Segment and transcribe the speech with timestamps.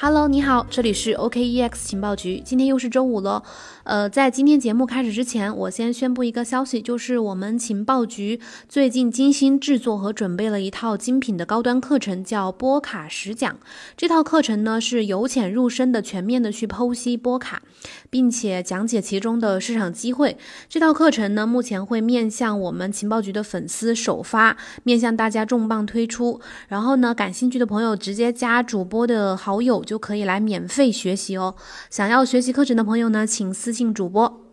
[0.00, 2.40] Hello，你好，这里是 OKEX 情报局。
[2.44, 3.42] 今天又是周五了，
[3.82, 8.38] 呃，在今天节目开始之前，我先宣布一个消息，就是我们情报局
[8.68, 13.58] 最近精心制作和准备了一套精品的高端课程，叫波卡十讲。
[13.96, 17.60] 这套课程呢是由浅入深的、全面的去剖析波卡，
[18.08, 20.38] 并且讲解其中的市场机会。
[20.68, 26.40] 这套课程呢，目前会面向我们情报局的粉丝首发，面向大家重磅推出。
[26.68, 29.84] 然后呢，感兴趣的朋友直接加主播的好友。
[29.88, 31.54] 就可以来免费学习哦。
[31.88, 34.47] 想要学习课程的朋友呢，请私信主播。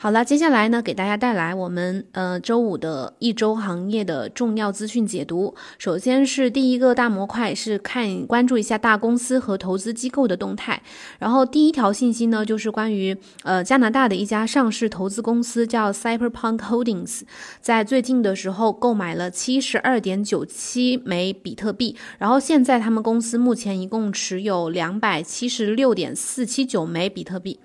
[0.00, 5.56] 好了，接下来呢，给大家带来我们呃周五的一周行业的重要资讯解读。
[5.76, 10.80] 首先是第一个大模块，是看关注一下大公司和投资机构的动态。
[11.18, 17.22] 然后第一条信息呢，就是关于呃加拿大的一家上市投资公司叫 Cyberpunk Holdings，
[17.60, 21.96] 在最近的时候购买了七十二点九七枚比特币。
[22.18, 27.58] 然后现在他们公司目前一共持有两百七十六点四七九枚比特币。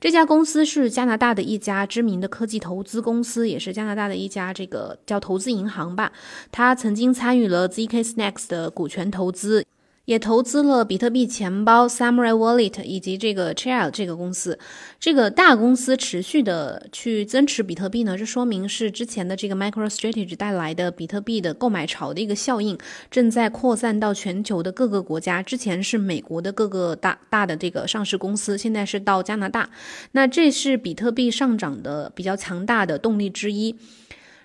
[0.00, 6.12] 这家公司是加拿大的一家知名的科技投资公司，也是加拿大的一家这个叫投资银行吧。
[6.50, 9.64] 他曾经参与了 ZK Snacks 的股权投资。
[10.08, 14.58] 也投资了比特币钱包 Samurai Wallet 以及这个 Chair 这个公司，
[14.98, 22.78] 这个大公司持续的去增持比特币呢，这说明是之前的这个 MicroStrategy 带来的比特币的购买潮的一个效应，
[23.10, 25.42] 正在扩散到全球的各个国家。
[25.42, 29.68] 之前是美国的各个大大的这个上市公司，现在是到加拿大，
[30.12, 33.76] 那这是比特币上涨的比较强大的动力之一。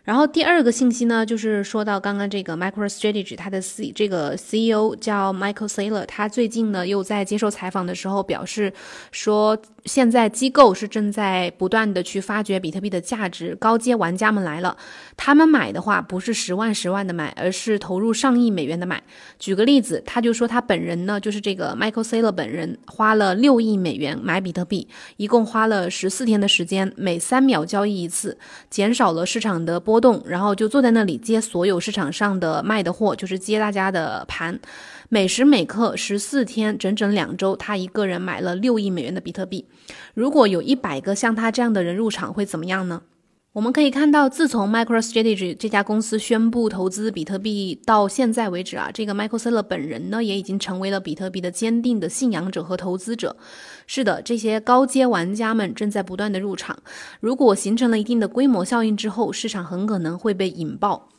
[0.04, 8.74] 然后第二个信息呢，就是说到刚刚这个 MicroStrategy，它的 C 这个 CEO 叫 Michael Saylor，他最近呢又在接受采访的时候表示
[9.12, 9.58] 说。
[9.86, 14.78] 现在机构是正在不断的去发掘比特币的价值，高阶玩家们来了，
[15.18, 19.04] 他们买的话不是十万十万的买，而是投入上亿美元的买。
[19.38, 24.88] 举个例子，他就说他本人呢，就是这个 Michael Saylor 本人花了六亿美元买比特币，
[25.18, 28.38] 一共花了十四天的时间，每三秒交易一次，
[28.70, 34.60] 减少了市场的波波动，然后就坐在那里接所有市场上的卖的货，就是接大家的盘。
[35.10, 39.68] 每时每刻十四天，整整两周，他一个人买了六亿美元的比特币。
[40.16, 43.04] 如果有一百个像他这样的人入场，会怎么样呢？
[43.54, 53.38] 我们可以看到，自从 MicroStrategy 这家公司宣布投资比特币到现在为止啊，这个 Michael Saylor 本人呢，也已经成为了比特币的坚定的信仰者和投资者。
[53.86, 56.76] 是的，这些高阶玩家们正在不断的入场。
[57.20, 61.10] 如果形成了一定的规模效应之后，市场很可能会被引爆。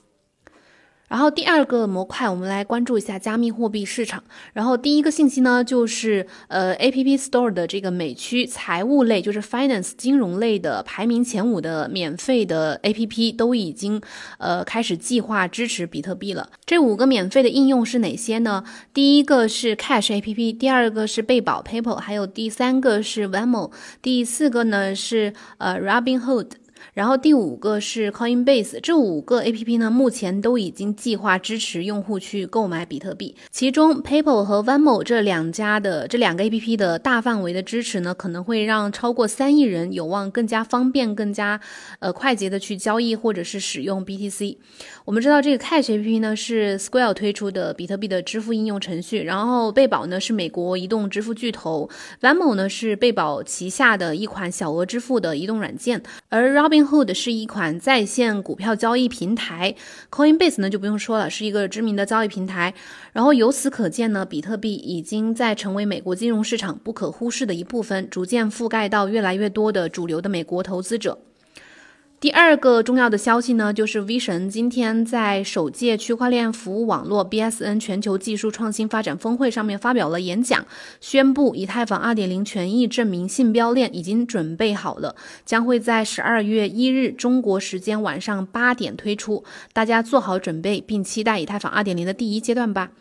[1.14, 4.20] 然后第二个模块，我们来关注一下加密货币市场。
[4.52, 14.02] 然后第一个信息呢，就是呃，App Store 的这个美区财务类，就是 Finance 金融类的排名前五的免费的 App 都已经
[14.38, 16.50] 呃开始计划支持比特币了。
[16.66, 18.64] 这五个免费的应用是哪些呢？
[18.92, 23.70] 第一个是 Cash App，第二个是贝宝 PayPal，还有第三个是 Venmo，
[24.02, 26.48] 第四个呢是呃 Robinhood。
[26.92, 33.34] 然后第五个是 Coinbase，这五个 A P P 呢，目前都已经计划支持用户去购买比特币。
[33.50, 41.60] 其中 PayPal 和 Venmo 这两家的这两个 A P P 的大范围的支持呢，可能会让超过三亿人有望更加方便、更加
[42.00, 44.58] 呃快捷的去交易或者是使用 B T C。
[45.04, 51.88] 我们知道这个 Cash A P P 呢是 Square 推出的比特币的支付应用程序，然后贝宝呢是美国移动支付巨头
[52.20, 59.76] ，Venmo 呢是贝宝旗下的一款小额支付的移动软件，而 Robin CoinHood 是一款在线股票交易平台
[60.10, 62.74] ，Coinbase 呢就不用说了，是一个知名的交易平台。
[63.12, 71.16] 然后由此可见呢，比特币已经在成为美国金融市场不可忽视的一部分，逐渐覆盖到越来越多的主流的美国投资者。
[72.24, 80.64] 第二个重要的消息呢，就是 V 神今天在首届区块链服务网络 BSN 全球技术创新发展峰会上面发表了演讲，
[81.02, 85.14] 宣布以太坊2.0权益证明信标链已经准备好了，
[85.44, 92.92] 将会在十二月一日中国时间晚上八点推出，大家做好准备，并期待以太坊2.0的第一阶段吧。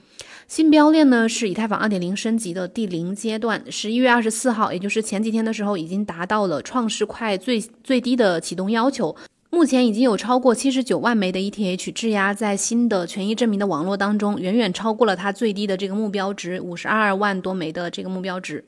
[0.48, 9.16] 新标链呢是以太坊二点零升级的第零阶段，十一月二十四号，也就是前几天的时候，已经达到了创世块最最低的启动要求。
[9.50, 18.66] 目前已经有超过七十九万枚的 ETH 质押在新的权益证明的网络当中，远远超过了它最低的这个目标值五十二万多枚的这个目标值。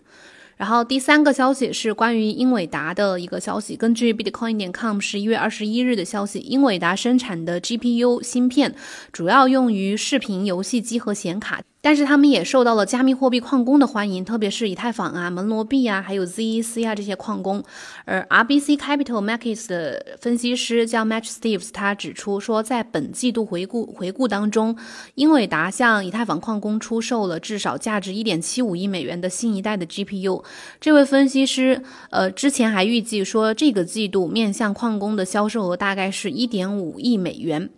[0.58, 3.76] 然后第三个消息是关于英伟达的一个消息。
[3.76, 8.74] 根据 Bitcoin 点 com 十一月二十一日的消息，英伟达生产的 GPU 芯片
[9.12, 11.62] 主要用于视频游戏机和显卡。
[11.86, 17.64] 但是他们也受到了加密货币矿工的欢迎，特别是以太坊啊、门罗币啊，还有 ZEC 啊这些矿工。
[18.06, 24.76] 而 RBC Capital Markets 的分析师叫 Match Steves，他指出说，在本季度回顾回顾当中，
[25.14, 30.44] 英伟达向以太坊矿工出售了至少价值1.75亿美元的新一代的 GPU。
[30.82, 37.70] 这位分析师，呃，之前还预计说，这个季度面向矿工的销售额大概是1.5亿美元。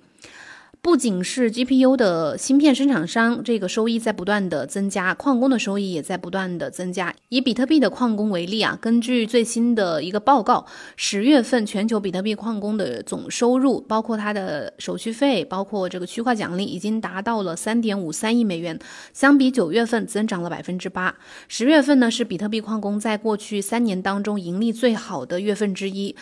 [0.87, 7.13] 不仅是 GPU 的芯片生产商，这个收益在不断的增加，矿工的收益也在不断的增加。
[7.27, 18.79] 以比特币的矿工为例啊，根据最新的一个报告，十月份全球比特币矿工的总收入，包括它的手续费，包括这个区块奖励，已经达到了三点五三亿美元，
[19.11, 21.13] 相比九月份增长了百分之八。
[21.49, 26.15] 十月份呢，是比特币矿工在过去三年当中盈利最好的月份之一。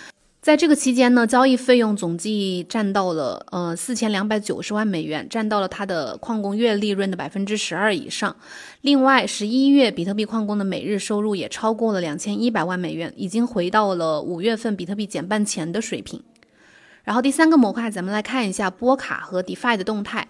[0.46, 8.36] 在这个期间呢，交易费用总计占到了呃四千两百九十万美元，占到了它的矿工月利润的百分之十二以上。
[8.82, 16.22] 另外，十一月比特币矿工的每日收入也超过了两千一百万美元，已经回到了五月份比特币减半前的水平。
[17.04, 20.28] 然后第三个模块，咱们来看一下波卡和 DeFi 的动态。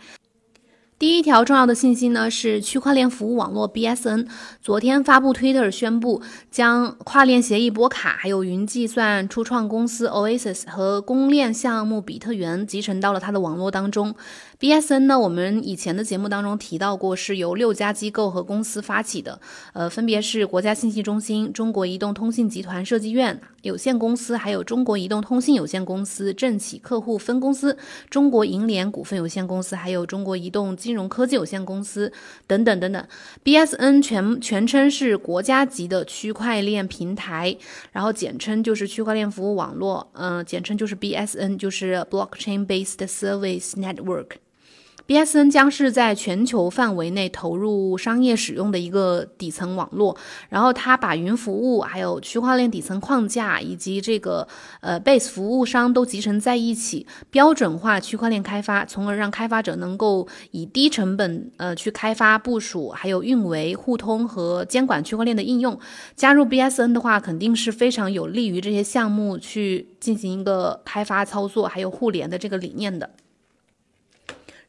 [0.97, 4.27] 第一条重要的信息呢是区块链服务网络 BSN
[4.61, 14.15] 昨天发布 Twitter 宣布将跨链协议波卡、还有云计算初创公司 Oasis 和公链项目比特元集成到了它的网络当中。
[14.57, 19.41] BSN 呢，我们以前的节目当中提到过，是由六家机构和公司发起的，
[19.73, 27.77] 呃，分别是国家信息中心、中国移动通信集团设计院有限公司，还有中国移动通信有限公司、政企客户分公司、
[28.09, 32.13] 中国银联股份有限公司，还有中国移动金融科技有限公司
[32.45, 33.07] 等等等等。
[33.43, 37.57] BSN 全全称是国家级的区块链平台，
[37.91, 44.44] 然后简称就是区块链服务网络，嗯，简称就是 BSN，就是 Blockchain Based Service Network。
[45.07, 50.17] BSN 将是在全球范围内投入商业使用的一个底层网络，
[50.49, 54.47] 然后它把云服务、还有区块链底层框架以及这个
[54.81, 65.79] 呃 Base 服务商都集成在一起，标准化区块链开发，从而让开发者能够以低成本呃去开发、部署、还有运维、互通和监管区块链的应用。
[66.15, 73.11] 加入 BSN 的话，肯定是非常有利于这些项目去进行一个开发操作，还有互联的这个理念的。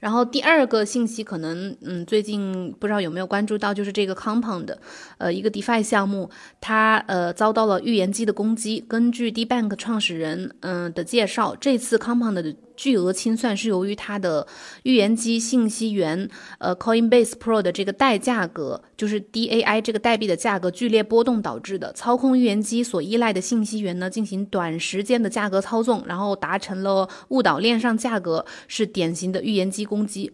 [0.07, 4.73] 然后第二个信息可能，嗯，最近不知道有没有关注到，就是这个 Compound，
[5.19, 6.31] 呃，一个 DeFi 项目，
[6.61, 8.79] 它呃遭到了预言机的攻击。
[8.87, 14.47] 根据 DeBank 创始人嗯的介绍，这次 Compound 的巨额清算是由于它的
[14.83, 16.29] 预言机信息源，
[16.59, 21.93] 呃，Coinbase Pro 的这个代价格，就是 DAI 这个代币的价格剧烈波动导致的。
[21.93, 30.33] 操控预言机所依赖的信息源呢，进行短时间的价格操纵，然后达成了误导链上价格，是典型的预言机攻击。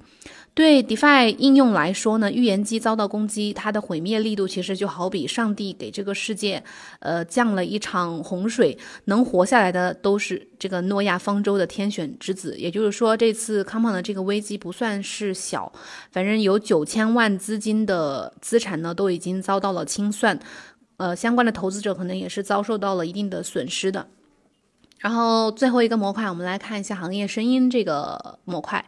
[0.55, 6.63] 对 DeFi 应用来说呢，预言机遭到攻击，它的毁灭力度其实就好比上帝给这个世界，
[6.99, 8.77] 呃，降了一场洪水，
[9.07, 12.55] 能活下来的都是这个诺亚方舟的天选之子。
[12.59, 15.73] 也就是说，这次 Compound 的这个危机不算是小，
[16.11, 20.39] 反正有九千万资金的资产呢，都已经遭到了清算，
[20.99, 24.07] 呃，相关的投资者可能也是遭受到了一定的损失的。
[24.99, 28.85] 然后最后一个模块，我们来看一下行业声音这个模块。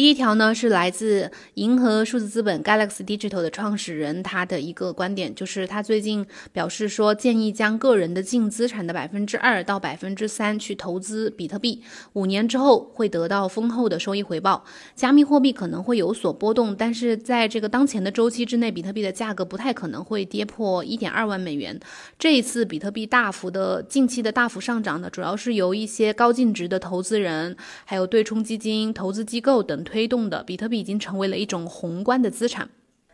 [0.00, 6.24] 第一条呢是来自银河数字资本 Galaxy Digital 的创始人，他的一个观点就是他最近
[6.54, 11.82] 表示说，建议将个人的净资产的百分之二到百分之三去投资比特币，
[12.14, 14.64] 五年之后会得到丰厚的收益回报。
[14.94, 21.78] 加密货币可能会有所波动，但是在这个当前的周期之内，比特币的价格不太可能会跌破一点二万美元。
[22.18, 29.84] 这一次比特币大幅的近期的大幅上涨呢，主要是由一些高净值的投资人，还有对冲基金、投资机构等。
[29.90, 32.70] 推动的比特币已经成为了一种宏观的资产。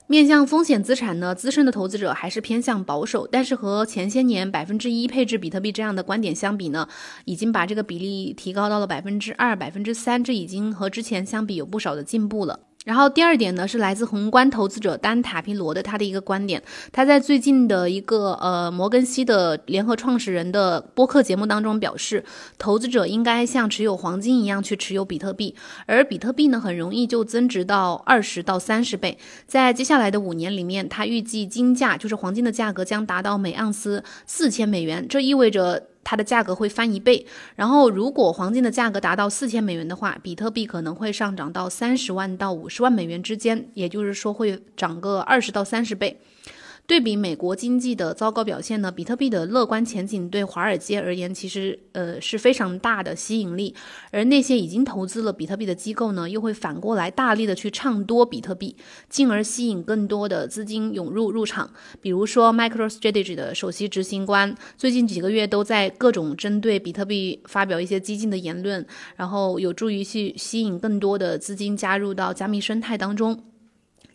[0.08, 3.26] 面向风险资产呢，资深的投资者还是偏向保守。
[3.26, 6.86] 但是和前些年百分之一配置比特币这样的观点相比呢，
[7.24, 12.60] 已经把这个比例提高到了百分之二、百分之三，这已经和之前相比有不少的进步了。
[12.86, 16.62] 然后第二点呢，是来自宏观投资者丹塔皮罗的他的一个观点。
[16.92, 22.24] 他在最近的一个呃摩根西的联合创始人的播客节目当中表示，
[22.58, 29.18] 投资者应该像持有黄金一样去持有比特币，而比特币呢很容易就增值到二十到三十倍。
[29.48, 35.88] 在接下来的五年里面，他预计金价就是黄金的价格将达到每盎司四千美元，这意味着。
[36.08, 46.16] 它的价格会翻一倍，然后如果黄金的价格达到四千美元的话，比特币可能会上涨到三十万到五十万美元之间，也就是说会涨个二十到三十倍。
[46.86, 53.74] 对比美国经济的糟糕表现呢，比特币的乐观前景对华尔街而言其实呃是非常大的吸引力，
[54.12, 58.76] 而那些已经投资了比特币的机构呢，又会反过来大力的去唱多比特币，
[59.08, 61.68] 进而吸引更多的资金涌入入场。
[62.00, 73.55] 比如说，MicroStrategy 的首席执行官最近几个月都在各种针对比特币发表一些激进的言论，然后有助于去吸引更多的资金加入到加密生态当中。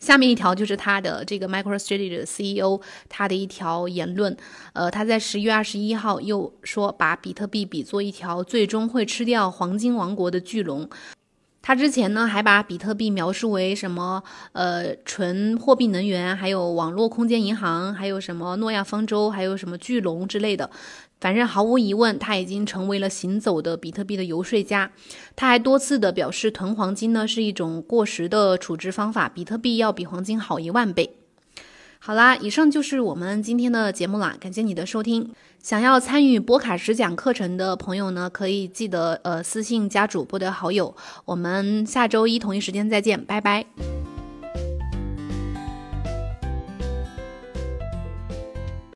[0.02, 4.36] 下面一条就是他的这个 MicroStrategy 的 CEO 他的一条言论，
[4.72, 10.90] 呃，他在十一月二十一号又说，把比特币比作一条最终会吃掉黄金王国的巨龙。
[11.62, 20.68] 他之前呢还把比特币描述为什么呃纯货币能源，还有网络空间银行，还有什么诺亚方舟，还有什么巨龙之类的。
[21.20, 24.90] 反正毫无疑问，他已经成为了行走的比特币的游说家。
[25.36, 31.21] 他还多次的表示，囤黄金呢是一种过时的处置方法，比特币要比黄金好一万倍。
[32.04, 35.30] 好啦，以上就是我们今天的节目啦，感谢你的收听。
[35.62, 40.96] 想要参与波卡实讲课程的朋友呢，可以记得呃私信加主播的好友。
[41.24, 43.66] 我们下周一同一时间再见，拜拜。